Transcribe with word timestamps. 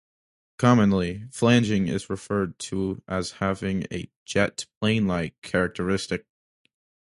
Commonly, 0.57 1.25
flanging 1.29 1.87
is 1.87 2.09
referred 2.09 2.57
to 2.57 3.03
as 3.07 3.33
having 3.33 3.85
a 3.93 4.09
"jet 4.25 4.65
plane-like" 4.79 5.39
characteristic. 5.43 6.25